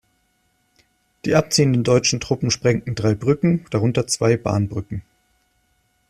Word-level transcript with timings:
Die 1.25 1.35
abziehenden 1.35 1.83
deutschen 1.83 2.19
Truppen 2.19 2.49
sprengten 2.49 2.95
drei 2.95 3.13
Brücken, 3.13 3.65
darunter 3.69 4.07
zwei 4.07 4.35
Bahnbrücken. 4.35 5.03